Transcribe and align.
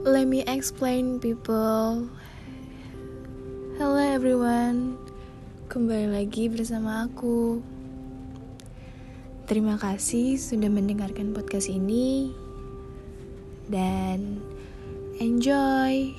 Let 0.00 0.32
me 0.32 0.40
explain 0.48 1.20
people. 1.20 2.08
Hello 3.76 4.00
everyone. 4.00 4.96
Kembali 5.68 6.08
lagi 6.08 6.48
bersama 6.48 7.04
aku. 7.04 7.60
Terima 9.44 9.76
kasih 9.76 10.40
sudah 10.40 10.72
mendengarkan 10.72 11.36
podcast 11.36 11.68
ini. 11.68 12.32
Dan 13.68 14.40
enjoy 15.20 16.16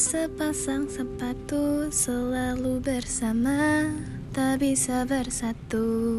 sepasang 0.00 0.88
sepatu 0.88 1.92
selalu 1.92 2.80
bersama, 2.80 3.84
tak 4.32 4.64
bisa 4.64 5.04
bersatu. 5.04 6.16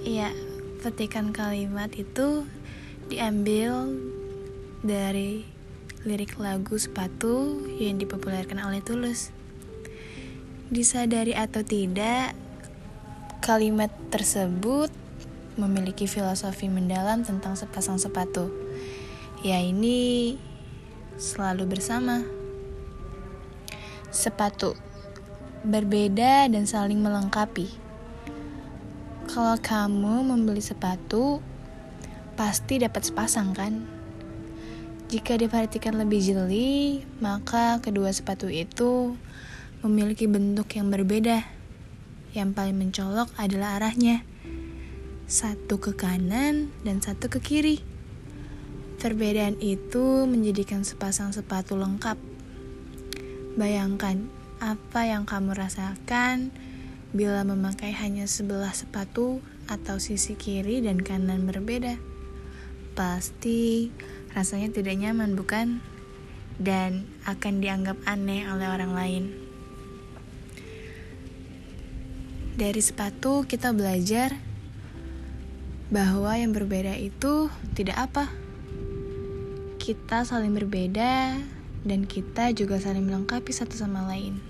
Ya, 0.00 0.32
petikan 0.80 1.28
kalimat 1.36 1.92
itu 1.92 2.48
diambil 3.12 3.92
dari 4.80 5.44
lirik 6.08 6.40
lagu 6.40 6.72
sepatu 6.80 7.68
yang 7.76 8.00
dipopulerkan 8.00 8.64
oleh 8.64 8.80
Tulus. 8.80 9.28
Disadari 10.72 11.36
atau 11.36 11.60
tidak, 11.60 12.32
kalimat 13.44 13.92
tersebut 14.08 14.88
memiliki 15.60 16.08
filosofi 16.08 16.64
mendalam 16.72 17.28
tentang 17.28 17.60
sepasang 17.60 18.00
sepatu 18.00 18.48
ya 19.44 19.60
ini 19.60 20.40
selalu 21.18 21.78
bersama. 21.78 22.22
Sepatu 24.10 24.74
berbeda 25.64 26.46
dan 26.52 26.68
saling 26.68 27.00
melengkapi. 27.00 27.72
Kalau 29.24 29.56
kamu 29.58 30.28
membeli 30.28 30.60
sepatu, 30.60 31.40
pasti 32.36 32.78
dapat 32.78 33.02
sepasang 33.08 33.56
kan? 33.56 33.88
Jika 35.08 35.40
diperhatikan 35.40 35.96
lebih 35.96 36.20
jeli, 36.20 37.06
maka 37.22 37.80
kedua 37.80 38.12
sepatu 38.12 38.50
itu 38.52 39.16
memiliki 39.80 40.28
bentuk 40.28 40.68
yang 40.76 40.92
berbeda. 40.92 41.44
Yang 42.34 42.50
paling 42.52 42.76
mencolok 42.76 43.30
adalah 43.38 43.78
arahnya. 43.80 44.26
Satu 45.24 45.80
ke 45.80 45.96
kanan 45.96 46.68
dan 46.84 47.00
satu 47.00 47.32
ke 47.32 47.40
kiri. 47.40 47.93
Perbedaan 49.04 49.60
itu 49.60 50.24
menjadikan 50.24 50.80
sepasang 50.80 51.28
sepatu 51.28 51.76
lengkap. 51.76 52.16
Bayangkan 53.52 54.32
apa 54.64 55.04
yang 55.04 55.28
kamu 55.28 55.52
rasakan 55.52 56.48
bila 57.12 57.44
memakai 57.44 57.92
hanya 57.92 58.24
sebelah 58.24 58.72
sepatu 58.72 59.44
atau 59.68 60.00
sisi 60.00 60.40
kiri 60.40 60.80
dan 60.80 61.04
kanan 61.04 61.44
berbeda. 61.44 62.00
Pasti 62.96 63.92
rasanya 64.32 64.72
tidak 64.72 64.96
nyaman, 64.96 65.36
bukan? 65.36 65.84
Dan 66.56 67.04
akan 67.28 67.60
dianggap 67.60 68.00
aneh 68.08 68.48
oleh 68.48 68.72
orang 68.72 68.96
lain. 68.96 69.24
Dari 72.56 72.80
sepatu, 72.80 73.44
kita 73.44 73.76
belajar 73.76 74.32
bahwa 75.92 76.40
yang 76.40 76.56
berbeda 76.56 76.96
itu 76.96 77.52
tidak 77.76 78.08
apa 78.08 78.43
kita 79.84 80.24
saling 80.24 80.56
berbeda 80.56 81.36
dan 81.84 82.08
kita 82.08 82.56
juga 82.56 82.80
saling 82.80 83.04
melengkapi 83.04 83.52
satu 83.52 83.76
sama 83.76 84.08
lain. 84.08 84.40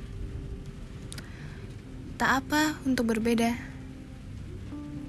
Tak 2.15 2.47
apa 2.47 2.79
untuk 2.87 3.11
berbeda. 3.11 3.59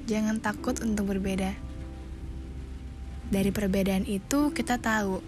Jangan 0.10 0.42
takut 0.42 0.82
untuk 0.82 1.14
berbeda. 1.14 1.54
Dari 3.30 3.54
perbedaan 3.54 4.10
itu 4.10 4.50
kita 4.50 4.82
tahu. 4.82 5.22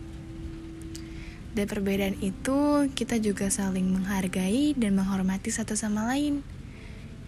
Dari 1.53 1.69
perbedaan 1.69 2.18
itu 2.18 2.90
kita 2.90 3.22
juga 3.22 3.53
saling 3.53 3.85
menghargai 3.94 4.74
dan 4.74 4.97
menghormati 4.97 5.53
satu 5.53 5.78
sama 5.78 6.09
lain. 6.09 6.41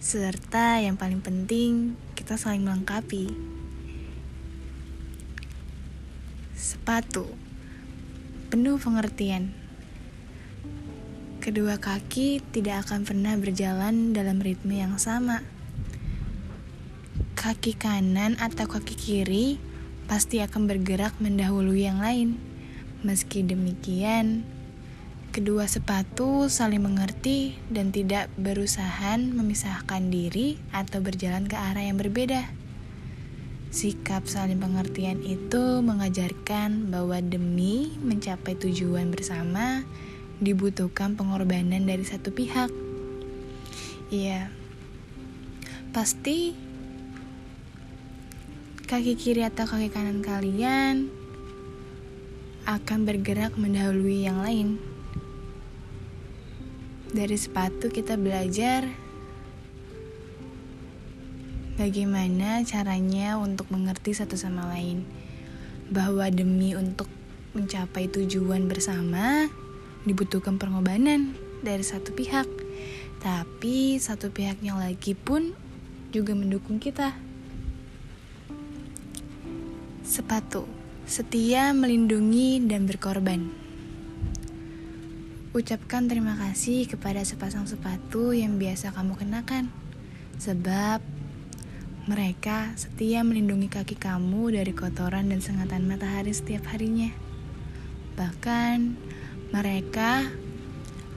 Serta 0.01 0.81
yang 0.81 0.97
paling 0.97 1.22
penting, 1.22 1.94
kita 2.18 2.34
saling 2.34 2.66
melengkapi. 2.66 3.30
Sepatu 6.57 7.49
penuh 8.50 8.82
pengertian. 8.82 9.54
Kedua 11.38 11.78
kaki 11.78 12.42
tidak 12.50 12.90
akan 12.90 13.06
pernah 13.06 13.38
berjalan 13.38 14.10
dalam 14.10 14.42
ritme 14.42 14.74
yang 14.74 14.98
sama. 14.98 15.46
Kaki 17.38 17.78
kanan 17.78 18.42
atau 18.42 18.66
kaki 18.66 18.98
kiri 18.98 19.48
pasti 20.10 20.42
akan 20.42 20.66
bergerak 20.66 21.14
mendahului 21.22 21.86
yang 21.86 22.02
lain. 22.02 22.42
Meski 23.06 23.46
demikian, 23.46 24.42
kedua 25.30 25.70
sepatu 25.70 26.50
saling 26.50 26.81
mengerti 26.81 27.54
dan 27.70 27.94
tidak 27.94 28.34
berusaha 28.34 29.14
memisahkan 29.16 30.10
diri 30.10 30.58
atau 30.74 31.06
berjalan 31.06 31.46
ke 31.46 31.54
arah 31.54 31.86
yang 31.86 32.02
berbeda. 32.02 32.50
Sikap 33.69 34.25
saling 34.25 34.57
pengertian 34.57 35.22
itu 35.22 35.85
mengajarkan 35.85 36.90
bahwa 36.90 37.22
demi 37.22 37.94
mencapai 38.02 38.57
tujuan 38.57 39.13
bersama 39.13 39.85
dibutuhkan 40.41 41.13
pengorbanan 41.13 41.85
dari 41.85 42.02
satu 42.02 42.34
pihak. 42.34 42.74
Iya, 44.09 44.50
pasti 45.94 46.57
kaki 48.90 49.13
kiri 49.13 49.46
atau 49.46 49.69
kaki 49.69 49.94
kanan 49.94 50.25
kalian 50.25 51.13
akan 52.66 53.00
bergerak 53.06 53.53
mendahului 53.53 54.25
yang 54.25 54.41
lain. 54.41 54.81
Dari 57.13 57.38
sepatu 57.38 57.94
kita 57.94 58.18
belajar 58.18 59.09
bagaimana 61.79 62.59
caranya 62.67 63.40
untuk 63.40 63.72
mengerti 63.72 64.12
satu 64.12 64.35
sama 64.35 64.67
lain, 64.75 65.07
bahwa 65.88 66.28
demi 66.28 66.75
untuk 66.75 67.07
mencapai 67.56 68.12
tujuan 68.12 68.67
bersama 68.67 69.47
dibutuhkan 70.03 70.59
pengorbanan 70.59 71.39
dari 71.63 71.79
satu 71.79 72.12
pihak, 72.12 72.45
tapi 73.23 73.95
satu 73.95 74.28
pihaknya 74.28 74.75
lagi 74.75 75.16
pun 75.16 75.56
juga 76.12 76.35
mendukung 76.35 76.84
kita. 76.84 77.16
Sepatu 80.03 80.68
setia 81.07 81.72
melindungi 81.72 82.59
dan 82.68 82.84
berkorban. 82.85 83.50
Ucapkan 85.56 86.06
terima 86.06 86.38
kasih 86.38 86.85
kepada 86.85 87.25
sepasang 87.25 87.66
sepatu 87.66 88.35
yang 88.35 88.62
biasa 88.62 88.94
kamu 88.94 89.18
kenakan, 89.18 89.73
sebab 90.38 91.01
mereka 92.09 92.74
setia 92.74 93.22
melindungi 93.22 93.70
kaki 93.70 93.94
kamu 93.94 94.58
dari 94.58 94.74
kotoran 94.74 95.30
dan 95.30 95.46
sengatan 95.46 95.86
matahari 95.86 96.34
setiap 96.34 96.66
harinya. 96.74 97.14
Bahkan, 98.18 98.97
mereka 99.53 100.25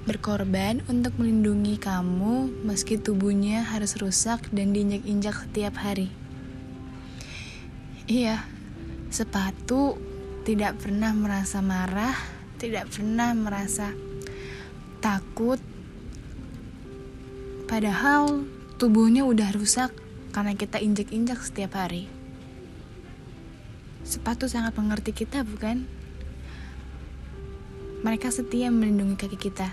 berkorban 0.04 0.84
untuk 0.92 1.16
melindungi 1.16 1.80
kamu 1.80 2.68
meski 2.68 3.00
tubuhnya 3.00 3.64
harus 3.64 3.96
rusak 3.96 4.52
dan 4.52 4.76
diinjak-injak 4.76 5.32
setiap 5.48 5.80
hari. 5.80 6.12
Iya, 8.04 8.44
sepatu 9.08 9.96
tidak 10.44 10.76
pernah 10.76 11.16
merasa 11.16 11.64
marah, 11.64 12.12
tidak 12.60 12.92
pernah 12.92 13.32
merasa 13.32 13.96
takut. 15.00 15.56
Padahal 17.64 18.44
tubuhnya 18.76 19.24
udah 19.24 19.56
rusak 19.56 20.01
karena 20.32 20.56
kita 20.56 20.80
injak-injak 20.80 21.38
setiap 21.44 21.76
hari. 21.76 22.08
Sepatu 24.02 24.48
sangat 24.48 24.74
mengerti 24.74 25.12
kita, 25.12 25.44
bukan? 25.44 25.86
Mereka 28.02 28.34
setia 28.34 28.72
melindungi 28.72 29.14
kaki 29.14 29.38
kita. 29.38 29.70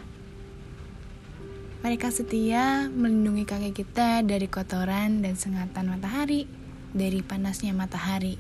Mereka 1.82 2.12
setia 2.12 2.92
melindungi 2.92 3.48
kaki 3.48 3.72
kita 3.72 4.22
dari 4.22 4.46
kotoran 4.52 5.24
dan 5.24 5.34
sengatan 5.40 5.96
matahari, 5.96 6.46
dari 6.92 7.24
panasnya 7.24 7.72
matahari. 7.74 8.38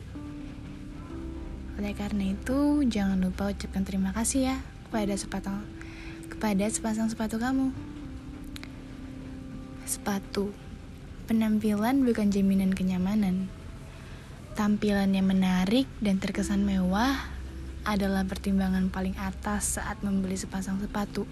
Oleh 1.80 1.95
karena 1.95 2.36
itu, 2.36 2.83
jangan 2.86 3.18
lupa 3.24 3.50
ucapkan 3.50 3.88
terima 3.88 4.12
kasih 4.12 4.54
ya 4.54 4.57
kepada 4.86 5.15
sepatu 5.15 5.50
kepada 6.27 6.68
sepasang 6.68 7.07
sepatu 7.07 7.39
kamu. 7.39 7.72
Sepatu 9.88 10.69
Penampilan 11.29 12.01
bukan 12.09 12.33
jaminan 12.33 12.73
kenyamanan. 12.73 13.53
Tampilan 14.57 15.13
yang 15.13 15.29
menarik 15.29 15.85
dan 16.01 16.17
terkesan 16.17 16.65
mewah 16.65 17.29
adalah 17.85 18.25
pertimbangan 18.25 18.89
paling 18.89 19.13
atas 19.13 19.77
saat 19.77 20.01
membeli 20.01 20.33
sepasang 20.33 20.81
sepatu. 20.81 21.29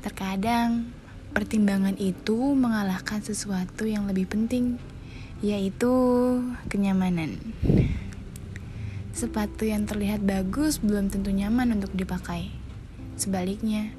Terkadang, 0.00 0.88
pertimbangan 1.36 2.00
itu 2.00 2.56
mengalahkan 2.56 3.20
sesuatu 3.20 3.84
yang 3.84 4.08
lebih 4.08 4.24
penting, 4.24 4.80
yaitu 5.44 5.92
kenyamanan. 6.72 7.36
Sepatu 9.12 9.68
yang 9.68 9.84
terlihat 9.84 10.24
bagus 10.24 10.80
belum 10.80 11.12
tentu 11.12 11.28
nyaman 11.28 11.76
untuk 11.76 11.92
dipakai. 11.92 12.56
Sebaliknya, 13.20 13.92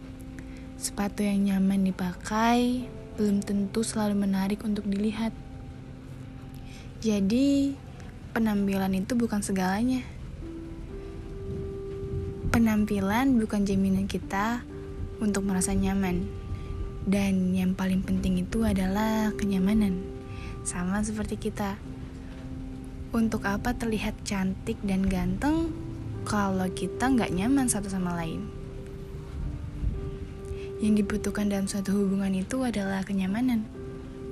sepatu 0.82 1.22
yang 1.22 1.46
nyaman 1.46 1.86
dipakai 1.86 2.90
belum 3.20 3.44
tentu 3.44 3.84
selalu 3.84 4.24
menarik 4.24 4.64
untuk 4.64 4.88
dilihat. 4.88 5.36
Jadi, 7.04 7.76
penampilan 8.32 8.96
itu 8.96 9.12
bukan 9.20 9.44
segalanya. 9.44 10.00
Penampilan 12.56 13.36
bukan 13.36 13.68
jaminan 13.68 14.08
kita 14.08 14.64
untuk 15.20 15.44
merasa 15.44 15.76
nyaman. 15.76 16.32
Dan 17.04 17.52
yang 17.52 17.76
paling 17.76 18.08
penting 18.08 18.40
itu 18.40 18.64
adalah 18.64 19.36
kenyamanan. 19.36 20.00
Sama 20.64 21.04
seperti 21.04 21.36
kita. 21.36 21.76
Untuk 23.12 23.44
apa 23.44 23.76
terlihat 23.76 24.16
cantik 24.24 24.80
dan 24.80 25.04
ganteng 25.04 25.76
kalau 26.24 26.72
kita 26.72 27.12
nggak 27.12 27.36
nyaman 27.36 27.68
satu 27.68 27.92
sama 27.92 28.16
lain? 28.16 28.59
Yang 30.80 31.04
dibutuhkan 31.04 31.52
dalam 31.52 31.68
suatu 31.68 31.92
hubungan 31.92 32.32
itu 32.32 32.64
adalah 32.64 33.04
kenyamanan, 33.04 33.68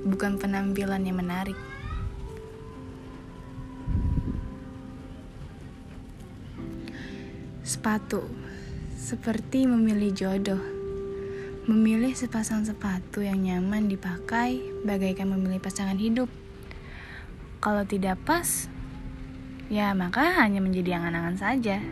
bukan 0.08 0.40
penampilan 0.40 1.04
yang 1.04 1.20
menarik. 1.20 1.60
Sepatu 7.68 8.24
seperti 8.96 9.68
memilih 9.68 10.16
jodoh. 10.16 10.64
Memilih 11.68 12.16
sepasang 12.16 12.64
sepatu 12.64 13.20
yang 13.20 13.44
nyaman 13.44 13.92
dipakai 13.92 14.64
bagaikan 14.88 15.36
memilih 15.36 15.60
pasangan 15.60 16.00
hidup. 16.00 16.32
Kalau 17.60 17.84
tidak 17.84 18.24
pas, 18.24 18.72
ya 19.68 19.92
maka 19.92 20.32
hanya 20.40 20.64
menjadi 20.64 20.96
angan-angan 20.96 21.36
saja. 21.36 21.84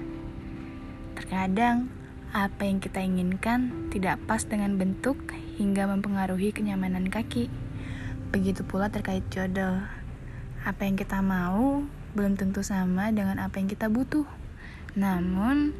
Terkadang, 1.20 1.92
apa 2.36 2.68
yang 2.68 2.84
kita 2.84 3.00
inginkan 3.00 3.88
tidak 3.96 4.20
pas 4.28 4.44
dengan 4.44 4.76
bentuk 4.76 5.16
hingga 5.56 5.88
mempengaruhi 5.88 6.52
kenyamanan 6.52 7.08
kaki. 7.08 7.48
Begitu 8.36 8.68
pula 8.68 8.92
terkait 8.92 9.24
jodoh. 9.32 9.80
Apa 10.68 10.84
yang 10.84 11.00
kita 11.00 11.24
mau 11.24 11.88
belum 12.12 12.36
tentu 12.36 12.60
sama 12.60 13.16
dengan 13.16 13.40
apa 13.40 13.56
yang 13.56 13.72
kita 13.72 13.88
butuh. 13.88 14.28
Namun, 15.00 15.72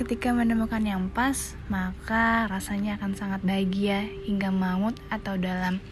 ketika 0.00 0.32
menemukan 0.32 0.80
yang 0.80 1.12
pas, 1.12 1.52
maka 1.68 2.48
rasanya 2.48 2.96
akan 2.96 3.12
sangat 3.12 3.44
bahagia 3.44 4.00
hingga 4.24 4.48
maut 4.48 4.96
atau 5.12 5.36
dalam 5.36 5.84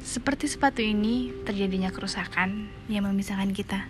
seperti 0.00 0.48
sepatu 0.48 0.80
ini 0.80 1.28
terjadinya 1.44 1.92
kerusakan 1.92 2.72
yang 2.88 3.04
memisahkan 3.04 3.52
kita. 3.52 3.84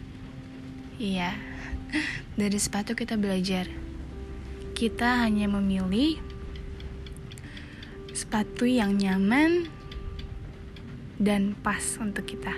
Iya, 0.99 1.39
dari 2.41 2.59
sepatu 2.59 2.99
kita 2.99 3.15
belajar. 3.15 3.92
Kita 4.83 5.23
hanya 5.23 5.47
memilih 5.47 6.19
sepatu 8.11 8.67
yang 8.67 8.99
nyaman 8.99 9.71
dan 11.23 11.55
pas 11.55 12.03
untuk 12.03 12.27
kita. 12.27 12.51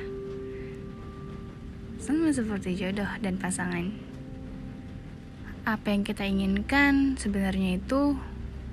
Sama 2.00 2.32
seperti 2.32 2.80
jodoh 2.80 3.12
dan 3.20 3.36
pasangan 3.36 3.92
apa 5.68 5.92
yang 5.92 6.00
kita 6.00 6.24
inginkan 6.24 7.20
sebenarnya 7.20 7.76
itu 7.76 8.16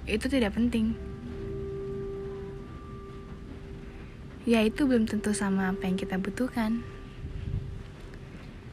itu 0.07 0.31
tidak 0.31 0.55
penting. 0.55 0.95
Ya 4.47 4.63
itu 4.63 4.87
belum 4.87 5.11
tentu 5.11 5.35
sama 5.35 5.75
apa 5.75 5.91
yang 5.91 5.99
kita 5.99 6.15
butuhkan. 6.15 6.87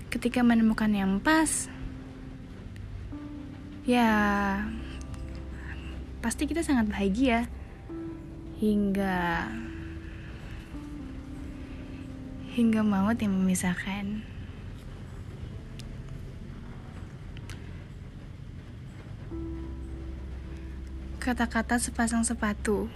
Ketika 0.06 0.46
menemukan 0.46 0.94
yang 0.94 1.18
pas, 1.18 1.66
ya 3.88 4.12
pasti 6.20 6.44
kita 6.44 6.60
sangat 6.60 6.92
bahagia 6.92 7.48
hingga 8.60 9.48
hingga 12.52 12.84
maut 12.84 13.16
yang 13.16 13.32
memisahkan. 13.32 14.20
Kata-kata 21.22 21.80
sepasang 21.80 22.28
sepatu. 22.28 22.92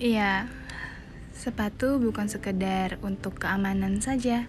Iya, 0.00 0.48
sepatu 1.36 2.00
bukan 2.00 2.32
sekedar 2.32 2.96
untuk 3.04 3.36
keamanan 3.36 4.00
saja. 4.00 4.48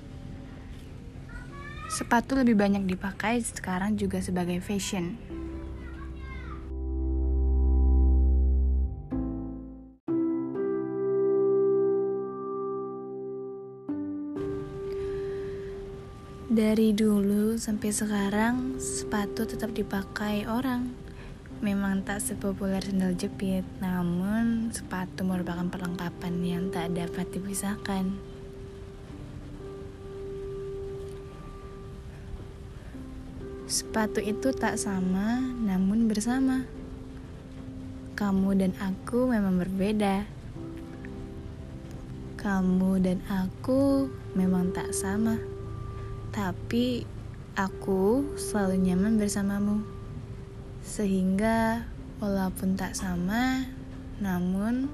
Sepatu 1.93 2.33
lebih 2.33 2.57
banyak 2.57 2.89
dipakai 2.89 3.37
sekarang 3.37 3.93
juga 3.93 4.17
sebagai 4.17 4.57
fashion. 4.65 5.13
Dari 16.49 16.97
dulu 16.97 17.61
sampai 17.61 17.93
sekarang, 17.93 18.81
sepatu 18.81 19.45
tetap 19.45 19.69
dipakai 19.77 20.49
orang 20.49 20.89
memang 21.61 22.01
tak 22.01 22.25
sepopuler 22.25 22.81
sendal 22.81 23.13
jepit, 23.13 23.61
namun 23.77 24.73
sepatu 24.73 25.21
merupakan 25.21 25.69
perlengkapan 25.69 26.41
yang 26.41 26.63
tak 26.73 26.89
dapat 26.97 27.29
dipisahkan. 27.29 28.32
Sepatu 33.73 34.21
itu 34.21 34.53
tak 34.53 34.77
sama, 34.77 35.41
namun 35.41 36.05
bersama. 36.05 36.61
Kamu 38.13 38.53
dan 38.53 38.77
aku 38.77 39.25
memang 39.25 39.57
berbeda. 39.57 40.29
Kamu 42.37 43.01
dan 43.01 43.25
aku 43.25 44.13
memang 44.37 44.69
tak 44.77 44.93
sama, 44.93 45.41
tapi 46.29 47.01
aku 47.57 48.37
selalu 48.37 48.77
nyaman 48.77 49.17
bersamamu. 49.17 49.81
Sehingga 50.85 51.89
walaupun 52.21 52.77
tak 52.77 52.93
sama, 52.93 53.65
namun 54.21 54.85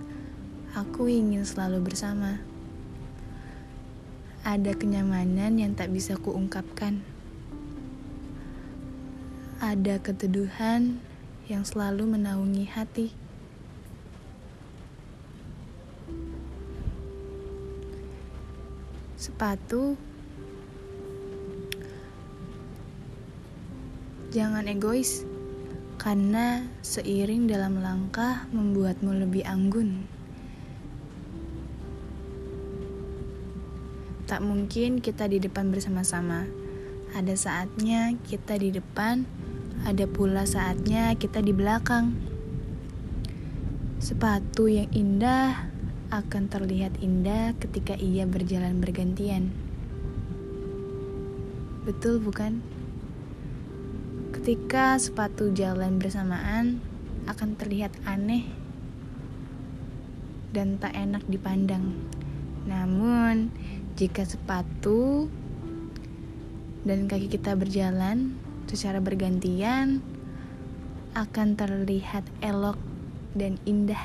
aku 0.72 1.12
ingin 1.12 1.44
selalu 1.44 1.84
bersama. 1.84 2.40
Ada 4.48 4.72
kenyamanan 4.72 5.60
yang 5.60 5.76
tak 5.76 5.92
bisa 5.92 6.16
kuungkapkan. 6.16 7.19
Ada 9.60 10.00
keteduhan 10.00 11.04
yang 11.52 11.68
selalu 11.68 12.16
menaungi 12.16 12.64
hati. 12.64 13.12
Sepatu 19.20 20.00
Jangan 24.32 24.70
egois 24.72 25.28
karena 26.00 26.64
seiring 26.80 27.52
dalam 27.52 27.84
langkah 27.84 28.48
membuatmu 28.56 29.28
lebih 29.28 29.44
anggun. 29.44 30.08
Tak 34.30 34.40
mungkin 34.40 35.02
kita 35.02 35.28
di 35.28 35.44
depan 35.44 35.68
bersama-sama. 35.74 36.48
Ada 37.18 37.34
saatnya 37.34 38.14
kita 38.30 38.62
di 38.62 38.70
depan, 38.70 39.26
ada 39.88 40.04
pula 40.10 40.44
saatnya 40.44 41.16
kita 41.16 41.40
di 41.40 41.56
belakang. 41.56 42.16
Sepatu 44.00 44.68
yang 44.68 44.92
indah 44.92 45.70
akan 46.10 46.50
terlihat 46.50 46.98
indah 47.00 47.54
ketika 47.62 47.94
ia 48.00 48.26
berjalan 48.26 48.82
bergantian. 48.82 49.54
Betul, 51.86 52.20
bukan? 52.20 52.60
Ketika 54.36 54.98
sepatu 54.98 55.54
jalan 55.54 56.02
bersamaan, 56.02 56.82
akan 57.30 57.54
terlihat 57.54 57.94
aneh 58.10 58.50
dan 60.50 60.82
tak 60.82 60.98
enak 60.98 61.22
dipandang. 61.30 61.94
Namun, 62.66 63.54
jika 63.94 64.26
sepatu 64.26 65.30
dan 66.88 67.06
kaki 67.06 67.30
kita 67.30 67.54
berjalan 67.54 68.34
secara 68.70 69.02
bergantian, 69.02 70.06
akan 71.18 71.58
terlihat 71.58 72.24
elok 72.46 72.78
dan 73.34 73.58
indah. 73.66 74.02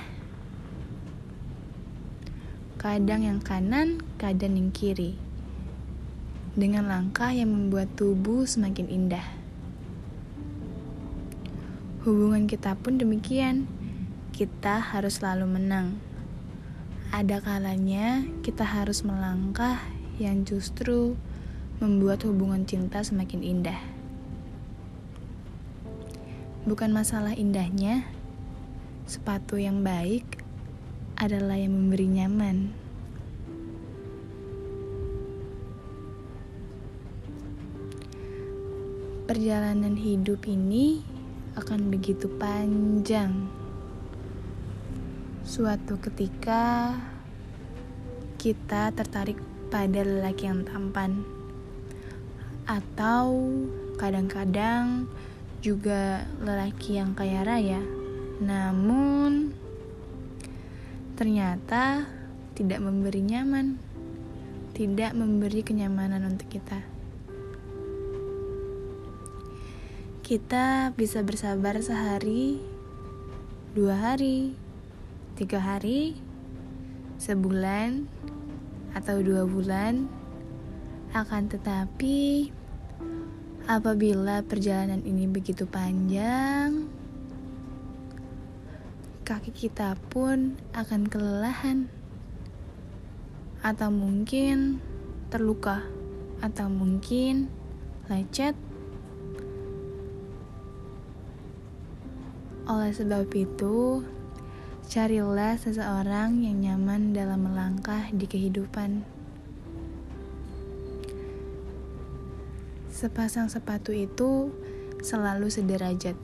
Kadang 2.81 3.25
yang 3.25 3.41
kanan, 3.41 4.01
kadang 4.21 4.57
yang 4.57 4.73
kiri, 4.73 5.17
dengan 6.55 6.89
langkah 6.89 7.33
yang 7.33 7.51
membuat 7.51 7.93
tubuh 7.97 8.45
semakin 8.45 8.89
indah. 8.89 9.25
Hubungan 12.05 12.45
kita 12.45 12.77
pun 12.77 13.01
demikian. 13.01 13.65
Kita 14.35 14.83
harus 14.83 15.23
selalu 15.23 15.47
menang. 15.49 15.97
Ada 17.15 17.41
kalanya 17.41 18.27
kita 18.45 18.67
harus 18.67 19.07
melangkah 19.07 19.79
yang 20.21 20.45
justru 20.45 21.17
membuat 21.81 22.27
hubungan 22.29 22.69
cinta 22.69 23.01
semakin 23.01 23.41
indah. 23.41 23.94
Bukan 26.65 26.97
masalah 26.97 27.37
indahnya, 27.37 28.09
sepatu 29.05 29.61
yang 29.61 29.85
baik 29.85 30.25
adalah 31.21 31.61
yang 31.61 31.77
memberi 31.77 32.09
nyaman. 32.09 32.73
Perjalanan 39.29 39.93
hidup 39.93 40.49
ini 40.49 41.05
akan 41.53 41.93
begitu 41.93 42.33
panjang. 42.41 43.45
Suatu 45.45 46.01
ketika 46.01 46.97
kita 48.41 48.89
tertarik 48.97 49.37
pada 49.69 50.01
lelaki 50.01 50.49
yang 50.49 50.65
tampan, 50.65 51.29
atau 52.65 53.53
kadang-kadang 54.01 55.13
juga 55.65 56.29
lelaki 56.45 57.01
yang 57.01 57.17
kaya 57.17 57.41
raya, 57.41 57.81
namun 58.37 59.57
ternyata 61.17 62.05
tidak 62.53 62.85
memberi 62.85 63.25
nyaman, 63.25 63.81
tidak 64.77 65.17
memberi 65.17 65.65
kenyamanan 65.65 66.29
untuk 66.29 66.53
kita. 66.53 66.85
Kita 70.21 70.93
bisa 70.93 71.25
bersabar 71.25 71.81
sehari, 71.81 72.61
dua 73.73 73.97
hari, 73.97 74.53
tiga 75.41 75.65
hari, 75.65 76.13
sebulan, 77.17 78.05
atau 78.93 79.17
dua 79.25 79.49
bulan. 79.49 80.13
Akan 81.17 81.49
tetapi, 81.49 82.53
apabila 83.65 84.45
perjalanan 84.45 85.01
ini 85.05 85.25
begitu 85.25 85.65
panjang, 85.65 86.89
kaki 89.25 89.51
kita 89.53 89.97
pun 90.13 90.61
akan 90.77 91.09
kelelahan, 91.09 91.89
atau 93.65 93.89
mungkin 93.89 94.85
terluka, 95.33 95.81
atau 96.45 96.69
mungkin 96.69 97.49
lecet. 98.13 98.53
Oleh 102.65 102.93
sebab 102.93 103.29
itu, 103.33 104.05
Carilah 104.85 105.57
seseorang 105.57 106.45
yang 106.45 106.61
nyaman 106.61 107.17
dalam 107.17 107.49
melangkah 107.49 108.05
di 108.13 108.29
kehidupan. 108.29 109.14
Sepasang 113.05 113.53
sepatu 113.53 113.93
itu 113.93 114.49
selalu 115.05 115.53
sederajat. 115.53 116.17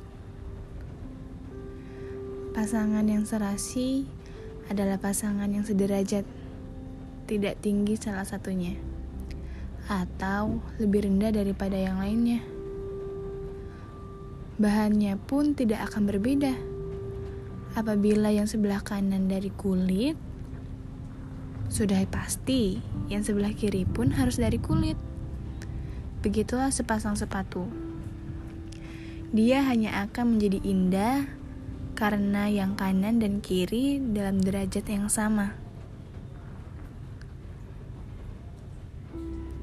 Pasangan 2.56 3.04
yang 3.04 3.28
serasi 3.28 4.08
adalah 4.72 4.96
pasangan 4.96 5.52
yang 5.52 5.60
sederajat, 5.60 6.24
tidak 7.28 7.60
tinggi 7.60 8.00
salah 8.00 8.24
satunya, 8.24 8.80
atau 9.92 10.64
lebih 10.80 11.04
rendah 11.04 11.36
daripada 11.36 11.76
yang 11.76 12.00
lainnya. 12.00 12.40
Bahannya 14.56 15.20
pun 15.20 15.52
tidak 15.52 15.84
akan 15.92 16.08
berbeda 16.08 16.56
Apabila 17.76 18.32
yang 18.32 18.48
sebelah 18.48 18.80
kanan 18.80 19.28
dari 19.28 19.52
kulit, 19.52 20.16
sudah 21.68 22.00
pasti 22.08 22.80
yang 23.12 23.20
sebelah 23.20 23.52
kiri 23.52 23.84
pun 23.84 24.16
harus 24.16 24.40
dari 24.40 24.56
kulit. 24.56 25.09
Begitulah 26.20 26.68
sepasang 26.68 27.16
sepatu. 27.16 27.64
Dia 29.32 29.64
hanya 29.64 30.04
akan 30.04 30.36
menjadi 30.36 30.60
indah 30.60 31.24
karena 31.96 32.44
yang 32.52 32.76
kanan 32.76 33.24
dan 33.24 33.40
kiri 33.40 33.96
dalam 33.96 34.36
derajat 34.36 34.84
yang 34.84 35.08
sama. 35.08 35.56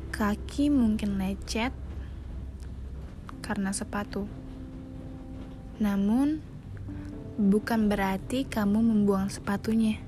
Kaki 0.10 0.74
mungkin 0.74 1.22
lecet 1.22 1.78
karena 3.46 3.70
sepatu. 3.70 4.26
Namun, 5.78 6.42
bukan 7.38 7.86
berarti 7.86 8.50
kamu 8.50 8.82
membuang 8.82 9.30
sepatunya. 9.30 10.07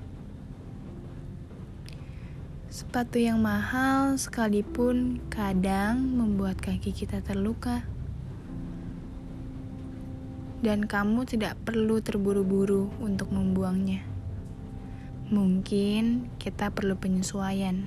Sepatu 2.80 3.20
yang 3.20 3.44
mahal 3.44 4.16
sekalipun 4.16 5.20
kadang 5.28 6.00
membuat 6.00 6.64
kaki 6.64 6.96
kita 6.96 7.20
terluka. 7.20 7.84
Dan 10.64 10.88
kamu 10.88 11.28
tidak 11.28 11.60
perlu 11.60 12.00
terburu-buru 12.00 12.88
untuk 13.04 13.36
membuangnya. 13.36 14.00
Mungkin 15.28 16.32
kita 16.40 16.72
perlu 16.72 16.96
penyesuaian. 16.96 17.84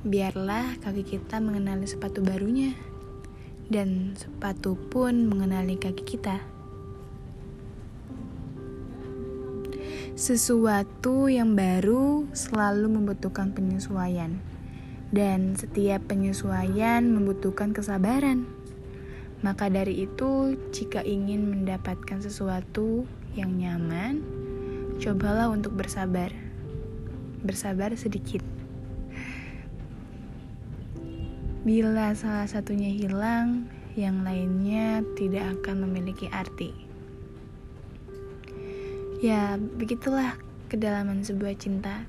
Biarlah 0.00 0.80
kaki 0.80 1.04
kita 1.04 1.36
mengenali 1.36 1.84
sepatu 1.84 2.24
barunya, 2.24 2.72
dan 3.68 4.16
sepatu 4.16 4.80
pun 4.88 5.28
mengenali 5.28 5.76
kaki 5.76 6.08
kita. 6.08 6.40
Sesuatu 10.16 11.28
yang 11.28 11.52
baru 11.52 12.24
selalu 12.32 12.88
membutuhkan 12.88 13.52
penyesuaian, 13.52 14.40
dan 15.12 15.52
setiap 15.60 16.08
penyesuaian 16.08 17.04
membutuhkan 17.04 17.76
kesabaran. 17.76 18.48
Maka 19.44 19.68
dari 19.68 20.08
itu, 20.08 20.56
jika 20.72 21.04
ingin 21.04 21.52
mendapatkan 21.52 22.24
sesuatu 22.24 23.04
yang 23.36 23.60
nyaman, 23.60 24.24
cobalah 25.04 25.52
untuk 25.52 25.76
bersabar. 25.76 26.32
Bersabar 27.44 27.92
sedikit. 27.92 28.40
Bila 31.60 32.16
salah 32.16 32.48
satunya 32.48 32.88
hilang, 32.88 33.68
yang 34.00 34.24
lainnya 34.24 35.04
tidak 35.12 35.60
akan 35.60 35.84
memiliki 35.84 36.32
arti. 36.32 36.85
Ya, 39.26 39.58
begitulah 39.58 40.38
kedalaman 40.70 41.26
sebuah 41.26 41.58
cinta. 41.58 42.06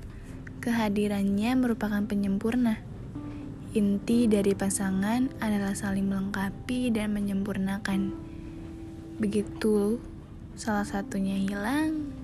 Kehadirannya 0.62 1.50
merupakan 1.58 1.98
penyempurna. 2.06 2.78
Inti 3.74 4.30
dari 4.30 4.54
pasangan 4.54 5.26
adalah 5.42 5.74
saling 5.74 6.06
melengkapi 6.06 6.94
dan 6.94 7.10
menyempurnakan. 7.18 8.14
Begitu 9.18 9.98
salah 10.54 10.86
satunya 10.86 11.34
hilang, 11.42 12.14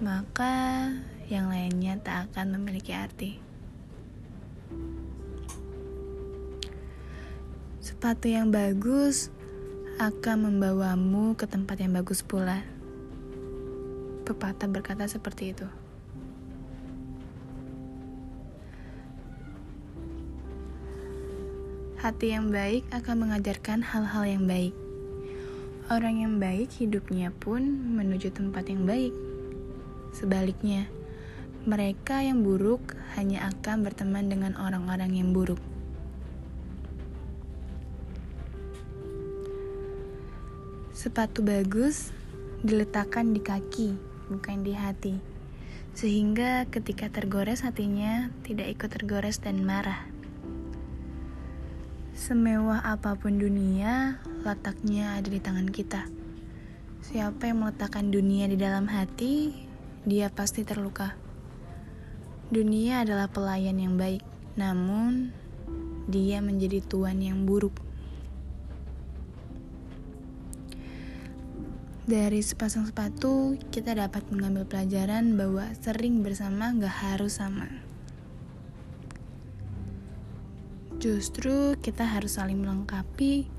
maka 0.00 0.96
yang 1.28 1.52
lainnya 1.52 2.00
tak 2.00 2.32
akan 2.32 2.56
memiliki 2.56 2.96
arti. 2.96 3.36
Sepatu 7.84 8.32
yang 8.32 8.48
bagus 8.48 9.28
akan 9.96 10.52
membawamu 10.52 11.32
ke 11.40 11.48
tempat 11.48 11.80
yang 11.80 11.96
bagus 11.96 12.20
pula. 12.20 12.60
Pepatah 14.28 14.68
berkata 14.68 15.08
seperti 15.08 15.56
itu. 15.56 15.64
Hati 21.96 22.36
yang 22.36 22.52
baik 22.52 22.84
akan 22.92 23.24
mengajarkan 23.24 23.80
hal-hal 23.80 24.24
yang 24.28 24.44
baik. 24.44 24.76
Orang 25.88 26.20
yang 26.20 26.36
baik 26.36 26.76
hidupnya 26.76 27.32
pun 27.32 27.64
menuju 27.96 28.36
tempat 28.36 28.68
yang 28.68 28.84
baik. 28.84 29.16
Sebaliknya, 30.12 30.92
mereka 31.64 32.20
yang 32.20 32.44
buruk 32.44 32.92
hanya 33.16 33.48
akan 33.48 33.80
berteman 33.80 34.28
dengan 34.28 34.60
orang-orang 34.60 35.16
yang 35.16 35.32
buruk. 35.32 35.75
Sepatu 41.06 41.38
bagus 41.38 42.10
diletakkan 42.66 43.30
di 43.30 43.38
kaki, 43.38 43.94
bukan 44.26 44.66
di 44.66 44.74
hati. 44.74 45.14
Sehingga 45.94 46.66
ketika 46.66 47.06
tergores 47.06 47.62
hatinya, 47.62 48.26
tidak 48.42 48.74
ikut 48.74 48.90
tergores 48.90 49.38
dan 49.38 49.62
marah. 49.62 50.02
Semewah 52.10 52.82
apa 52.82 53.14
pun 53.14 53.38
dunia, 53.38 54.18
letaknya 54.42 55.14
ada 55.14 55.30
di 55.30 55.38
tangan 55.38 55.70
kita. 55.70 56.10
Siapa 57.06 57.54
yang 57.54 57.62
meletakkan 57.62 58.10
dunia 58.10 58.50
di 58.50 58.58
dalam 58.58 58.90
hati, 58.90 59.54
dia 60.02 60.26
pasti 60.26 60.66
terluka. 60.66 61.14
Dunia 62.50 63.06
adalah 63.06 63.30
pelayan 63.30 63.78
yang 63.78 63.94
baik, 63.94 64.26
namun 64.58 65.30
dia 66.10 66.42
menjadi 66.42 66.82
tuan 66.82 67.22
yang 67.22 67.46
buruk. 67.46 67.85
Dari 72.06 72.38
sepasang 72.38 72.86
sepatu, 72.86 73.58
kita 73.74 73.90
dapat 73.98 74.30
mengambil 74.30 74.62
pelajaran 74.62 75.34
bahwa 75.34 75.66
sering 75.82 76.22
bersama 76.22 76.70
gak 76.70 77.02
harus 77.02 77.42
sama. 77.42 77.66
Justru 81.02 81.74
kita 81.82 82.06
harus 82.06 82.38
saling 82.38 82.62
melengkapi, 82.62 83.50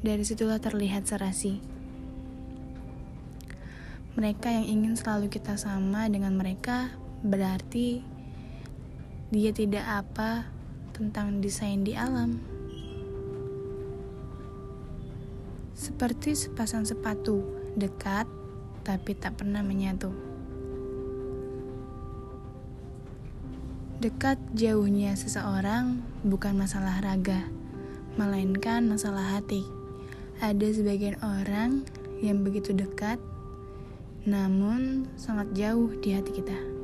dari 0.00 0.24
situlah 0.24 0.56
terlihat 0.56 1.04
serasi. 1.04 1.60
Mereka 4.16 4.48
yang 4.48 4.66
ingin 4.72 4.96
selalu 4.96 5.28
kita 5.28 5.60
sama 5.60 6.08
dengan 6.08 6.32
mereka 6.32 6.96
berarti 7.20 8.00
dia 9.28 9.52
tidak 9.52 9.84
apa 9.84 10.48
tentang 10.96 11.44
desain 11.44 11.84
di 11.84 11.92
alam. 11.92 12.40
Seperti 15.76 16.32
sepasang 16.32 16.88
sepatu 16.88 17.61
dekat 17.78 18.28
tapi 18.82 19.14
tak 19.14 19.38
pernah 19.38 19.62
menyatu. 19.62 20.10
Dekat 24.02 24.34
jauhnya 24.58 25.14
seseorang 25.14 26.02
bukan 26.26 26.58
masalah 26.58 26.98
raga, 26.98 27.46
melainkan 28.18 28.82
masalah 28.90 29.38
hati. 29.38 29.62
Ada 30.42 30.74
sebagian 30.74 31.14
orang 31.22 31.86
yang 32.18 32.42
begitu 32.42 32.74
dekat, 32.74 33.22
namun 34.26 35.06
sangat 35.14 35.54
jauh 35.54 35.94
di 36.02 36.18
hati 36.18 36.34
kita. 36.34 36.81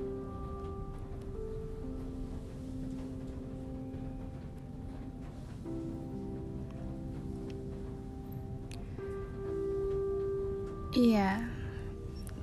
Iya, 10.98 11.46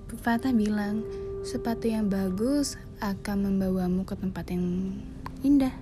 pepatah 0.07 0.55
bilang 0.55 1.03
sepatu 1.43 1.91
yang 1.91 2.07
bagus 2.07 2.79
akan 3.03 3.51
membawamu 3.51 4.07
ke 4.07 4.15
tempat 4.15 4.47
yang 4.47 4.95
indah. 5.43 5.75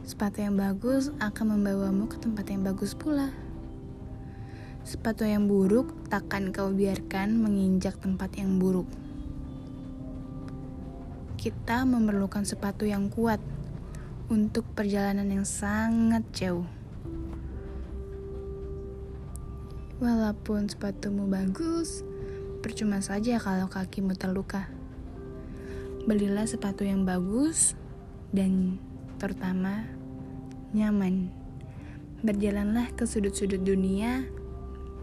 Sepatu 0.00 0.40
yang 0.40 0.56
bagus 0.56 1.12
akan 1.20 1.60
membawamu 1.60 2.08
ke 2.08 2.16
tempat 2.16 2.48
yang 2.48 2.64
bagus 2.64 2.96
pula. 2.96 3.28
Sepatu 4.88 5.28
yang 5.28 5.44
buruk 5.44 5.92
takkan 6.08 6.48
kau 6.48 6.72
biarkan 6.72 7.36
menginjak 7.36 8.00
tempat 8.00 8.40
yang 8.40 8.56
buruk. 8.56 8.88
Kita 11.36 11.84
memerlukan 11.84 12.48
sepatu 12.48 12.88
yang 12.88 13.12
kuat 13.12 13.44
untuk 14.32 14.64
perjalanan 14.72 15.28
yang 15.28 15.44
sangat 15.44 16.24
jauh. 16.32 16.64
Walaupun 20.02 20.66
sepatumu 20.66 21.30
bagus, 21.30 22.02
percuma 22.58 22.98
saja 22.98 23.38
kalau 23.38 23.70
kakimu 23.70 24.18
terluka. 24.18 24.66
Belilah 26.10 26.42
sepatu 26.42 26.82
yang 26.82 27.06
bagus 27.06 27.78
dan 28.34 28.82
terutama 29.22 29.86
nyaman. 30.74 31.30
Berjalanlah 32.18 32.90
ke 32.98 33.06
sudut-sudut 33.06 33.62
dunia, 33.62 34.26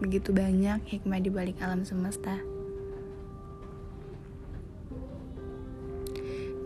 begitu 0.04 0.36
banyak 0.36 0.84
hikmah 0.84 1.24
di 1.24 1.32
balik 1.32 1.56
alam 1.64 1.80
semesta. 1.80 2.36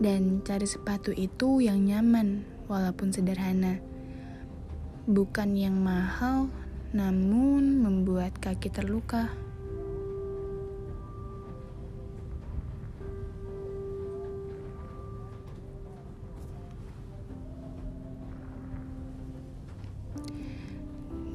Dan 0.03 0.43
cari 0.43 0.67
sepatu 0.67 1.15
itu 1.15 1.63
yang 1.63 1.87
nyaman, 1.87 2.43
walaupun 2.67 3.15
sederhana. 3.15 3.79
Bukan 5.07 5.55
yang 5.55 5.79
mahal 5.79 6.51
namun 6.95 7.83
membuat 7.83 8.39
kaki 8.39 8.71
terluka. 8.71 9.27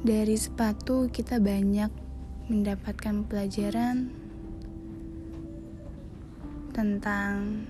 Dari 0.01 0.33
sepatu, 0.33 1.13
kita 1.13 1.37
banyak 1.37 1.93
mendapatkan 2.49 3.21
pelajaran 3.29 4.09
tentang 6.73 7.69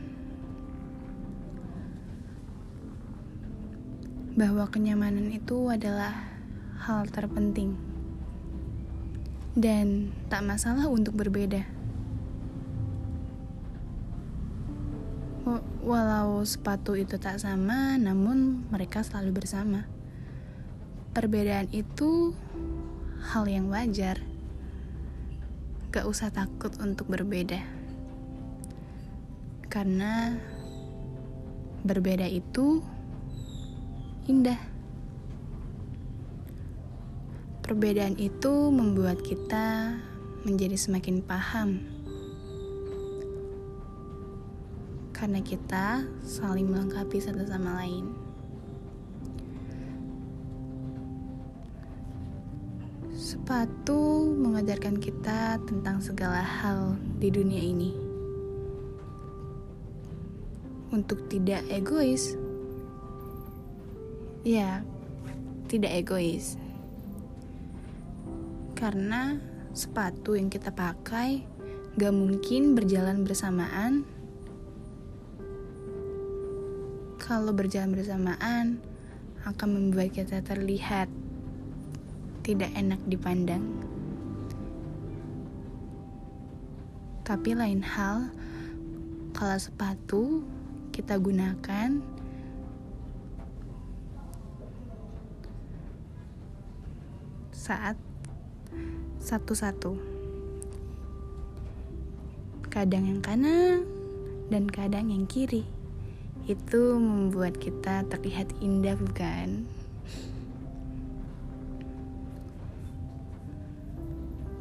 bahwa 4.40 4.64
kenyamanan 4.72 5.28
itu 5.28 5.68
adalah 5.68 6.31
hal 6.82 7.06
terpenting, 7.14 7.78
dan 9.54 10.10
tak 10.34 10.42
masalah 10.42 10.90
untuk 10.90 11.14
berbeda. 11.14 11.62
Walau 15.82 16.46
sepatu 16.46 16.94
itu 16.94 17.18
tak 17.18 17.42
sama, 17.42 17.98
namun 17.98 18.70
mereka 18.70 19.02
selalu 19.02 19.42
bersama. 19.42 19.90
Perbedaan 21.12 21.68
itu 21.74 22.38
hal 23.34 23.50
yang 23.50 23.68
wajar. 23.74 24.22
Gak 25.92 26.08
usah 26.08 26.32
takut 26.32 26.72
untuk 26.80 27.12
berbeda, 27.12 27.60
karena 29.68 30.40
berbeda 31.84 32.30
itu 32.30 32.80
indah. 34.30 34.71
Perbedaan 37.72 38.20
itu 38.20 38.68
membuat 38.68 39.24
kita 39.24 39.96
menjadi 40.44 40.76
semakin 40.76 41.24
paham, 41.24 41.80
karena 45.16 45.40
kita 45.40 46.04
saling 46.20 46.68
melengkapi 46.68 47.24
satu 47.24 47.48
sama 47.48 47.80
lain. 47.80 48.12
Sepatu 53.16 54.36
mengajarkan 54.36 55.00
kita 55.00 55.56
tentang 55.64 56.04
segala 56.04 56.44
hal 56.44 57.00
di 57.24 57.32
dunia 57.32 57.64
ini. 57.64 57.96
Untuk 60.92 61.24
tidak 61.32 61.64
egois, 61.72 62.36
ya, 64.44 64.84
tidak 65.72 66.04
egois 66.04 66.60
karena 68.82 69.38
sepatu 69.78 70.34
yang 70.34 70.50
kita 70.50 70.74
pakai 70.74 71.46
gak 72.02 72.16
mungkin 72.18 72.74
berjalan 72.74 73.22
bersamaan. 73.22 74.02
Kalau 77.22 77.54
berjalan 77.54 77.94
bersamaan 77.94 78.82
akan 79.46 79.70
membuat 79.70 80.18
kita 80.18 80.42
terlihat 80.42 81.14
tidak 82.42 82.74
enak 82.74 82.98
dipandang. 83.06 83.62
Tapi 87.22 87.54
lain 87.54 87.86
hal 87.86 88.34
kalau 89.38 89.62
sepatu 89.62 90.42
kita 90.90 91.22
gunakan 91.22 92.02
saat 97.54 98.11
satu-satu. 99.22 99.94
Kadang 102.74 103.06
yang 103.06 103.22
kanan 103.22 103.86
dan 104.50 104.66
kadang 104.66 105.14
yang 105.14 105.30
kiri. 105.30 105.62
Itu 106.50 106.98
membuat 106.98 107.62
kita 107.62 108.02
terlihat 108.10 108.50
indah, 108.66 108.98
bukan? 108.98 109.70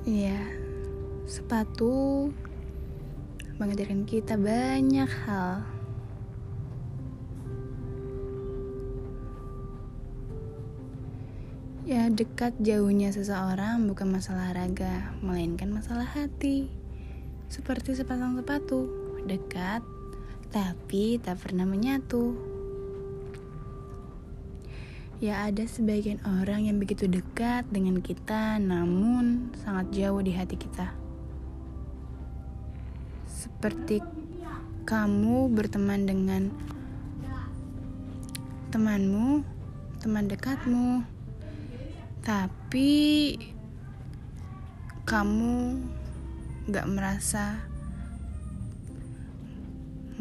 Iya, 0.05 0.37
sepatu 1.25 2.29
mengajarkan 3.57 4.05
kita 4.05 4.37
banyak 4.37 5.09
hal. 5.25 5.80
Ya, 11.89 12.13
dekat 12.13 12.61
jauhnya 12.61 13.09
seseorang 13.09 13.89
bukan 13.89 14.13
masalah 14.13 14.53
raga, 14.53 15.17
melainkan 15.25 15.73
masalah 15.73 16.05
hati. 16.05 16.69
Seperti 17.49 17.97
sepasang 17.97 18.37
sepatu, 18.37 18.85
dekat 19.25 19.81
tapi 20.53 21.17
tak 21.17 21.41
pernah 21.41 21.65
menyatu. 21.65 22.37
Ya, 25.25 25.49
ada 25.49 25.65
sebagian 25.65 26.21
orang 26.29 26.69
yang 26.69 26.77
begitu 26.77 27.09
dekat 27.09 27.65
dengan 27.73 28.05
kita, 28.05 28.61
namun 28.61 29.49
sangat 29.65 29.89
jauh 29.97 30.21
di 30.21 30.37
hati 30.37 30.61
kita. 30.61 30.93
Seperti 33.25 34.05
kamu 34.85 35.49
berteman 35.49 36.05
dengan 36.05 36.53
temanmu, 38.69 39.41
teman 40.05 40.29
dekatmu 40.29 41.20
tapi 42.21 43.37
kamu 45.09 45.81
gak 46.69 46.87
merasa 46.87 47.57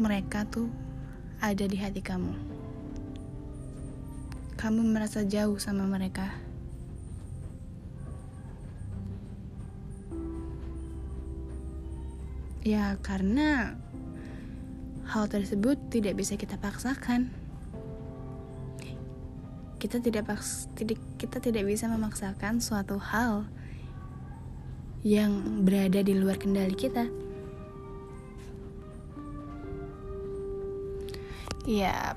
mereka 0.00 0.48
tuh 0.48 0.72
ada 1.44 1.64
di 1.68 1.76
hati 1.76 2.00
kamu. 2.00 2.32
Kamu 4.56 4.80
merasa 4.92 5.24
jauh 5.24 5.56
sama 5.60 5.84
mereka. 5.88 6.28
Ya, 12.60 13.00
karena 13.00 13.72
hal 15.08 15.32
tersebut 15.32 15.80
tidak 15.88 16.20
bisa 16.20 16.36
kita 16.36 16.60
paksakan. 16.60 17.39
Kita 19.80 19.96
tidak 19.96 20.28
paks, 20.28 20.68
tidak 20.76 21.00
kita 21.16 21.40
tidak 21.40 21.64
bisa 21.64 21.88
memaksakan 21.88 22.60
suatu 22.60 23.00
hal 23.00 23.48
yang 25.00 25.64
berada 25.64 26.04
di 26.04 26.12
luar 26.12 26.36
kendali 26.36 26.76
kita. 26.76 27.08
Ya. 31.64 32.12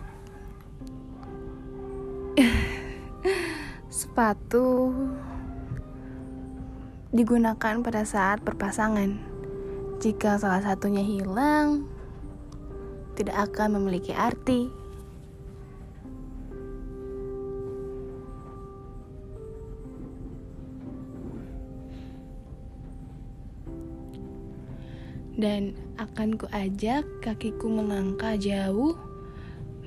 Sepatu 3.88 4.92
digunakan 7.16 7.80
pada 7.80 8.04
saat 8.04 8.44
berpasangan. 8.44 9.16
Jika 10.04 10.36
salah 10.36 10.60
satunya 10.60 11.00
hilang, 11.00 11.88
tidak 13.16 13.40
akan 13.40 13.80
memiliki 13.80 14.12
arti. 14.12 14.83
Dan 25.34 25.74
akan 25.98 26.38
kuajak 26.38 27.04
kakiku 27.26 27.66
melangkah 27.66 28.38
jauh 28.38 28.94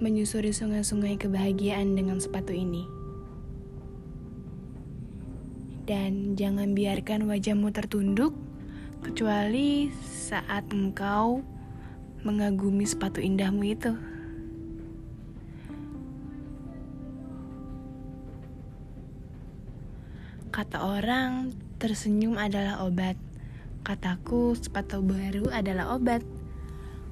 menyusuri 0.02 0.52
sungai-sungai 0.52 1.16
kebahagiaan 1.16 1.96
dengan 1.96 2.20
sepatu 2.20 2.52
ini. 2.52 2.84
Dan 5.86 6.34
jangan 6.34 6.74
biarkan 6.74 7.30
wajahmu 7.30 7.70
tertunduk, 7.70 8.34
kecuali 9.06 9.94
saat 10.02 10.66
engkau 10.74 11.46
mengagumi 12.26 12.82
sepatu 12.82 13.22
indahmu 13.22 13.62
itu. 13.62 13.94
Kata 20.50 20.82
orang, 20.82 21.54
tersenyum 21.78 22.34
adalah 22.34 22.82
obat. 22.82 23.14
Kataku, 23.86 24.58
sepatu 24.58 24.98
baru 24.98 25.46
adalah 25.54 25.94
obat. 25.94 26.18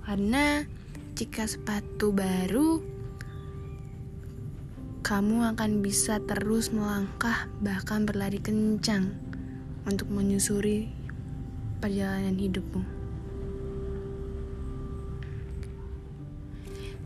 Karena 0.03 0.67
jika 1.15 1.47
sepatu 1.47 2.11
baru, 2.11 2.83
kamu 5.07 5.55
akan 5.55 5.87
bisa 5.87 6.19
terus 6.27 6.75
melangkah, 6.75 7.47
bahkan 7.63 8.03
berlari 8.03 8.43
kencang 8.43 9.15
untuk 9.87 10.11
menyusuri 10.11 10.91
perjalanan 11.79 12.35
hidupmu. 12.35 12.83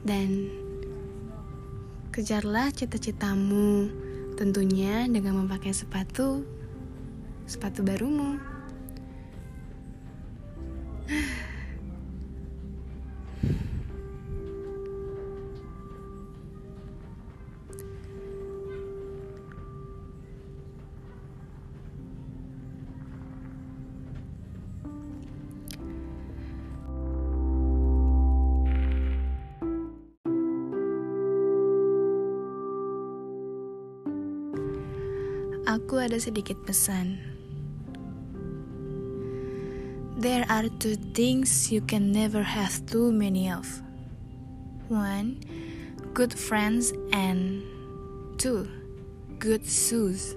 Dan 0.01 0.49
kejarlah 2.09 2.73
cita-citamu, 2.73 3.93
tentunya 4.41 5.05
dengan 5.05 5.45
memakai 5.45 5.77
sepatu 5.77 6.41
sepatu 7.45 7.85
barumu. 7.85 8.58
Aku 35.69 36.01
ada 36.01 36.17
sedikit 36.17 36.57
pesan. 36.65 37.21
There 40.17 40.49
are 40.49 40.65
two 40.81 40.97
things 41.13 41.69
you 41.69 41.85
can 41.85 42.09
never 42.09 42.41
have 42.41 42.73
too 42.89 43.13
many 43.13 43.53
of. 43.53 43.69
One, 44.89 45.45
good 46.17 46.33
friends, 46.33 46.97
and 47.13 47.61
two, 48.41 48.65
good 49.37 49.61
shoes. 49.69 50.33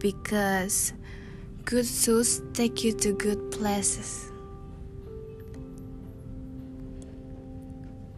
Because 0.00 0.96
good 1.68 1.84
shoes 1.84 2.40
take 2.56 2.80
you 2.80 2.96
to 3.04 3.12
good 3.12 3.52
places. 3.52 4.32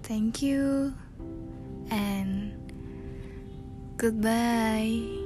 Thank 0.06 0.38
you 0.46 0.94
and 1.90 2.54
goodbye. 3.98 5.23